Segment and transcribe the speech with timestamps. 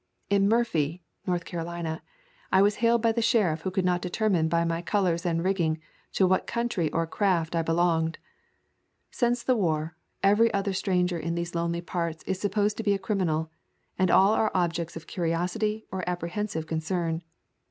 [0.31, 2.01] In Murphy [North Carolina]
[2.51, 5.77] I was hailed by the sheriff who could not determine by my colors and rigging
[6.13, 8.17] to what country or craft I belonged.
[9.11, 12.97] Since the war, every other stranger in these lonely parts is supposed to be a
[12.99, 13.51] crimi nal,
[13.95, 17.21] and all are objects of curiosity or appre hensive concern.